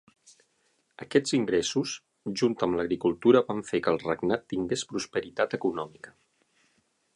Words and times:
Aquests 1.03 1.33
ingressos, 1.37 1.93
junt 2.41 2.57
amb 2.67 2.79
l'agricultura, 2.79 3.43
van 3.51 3.61
fer 3.69 3.83
que 3.87 3.95
el 3.97 4.01
regnat 4.07 4.49
tingués 4.55 4.87
prosperitat 4.95 5.57
econòmica. 5.61 6.19